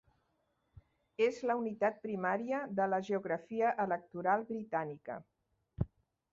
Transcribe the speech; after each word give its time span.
És 1.25 1.41
la 1.51 1.57
unitat 1.59 1.99
primària 2.07 2.63
de 2.81 2.89
la 2.95 3.01
geografia 3.11 3.69
electoral 3.87 4.49
britànica. 4.51 5.23